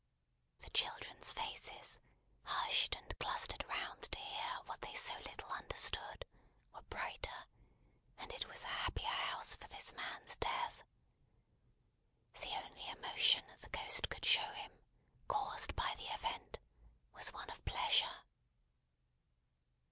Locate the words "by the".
15.75-16.11